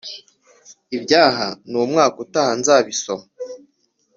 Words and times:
iby’aha 0.95 1.47
n’umwaka 1.69 2.17
utaha 2.25 2.53
nzabisoma 2.59 3.25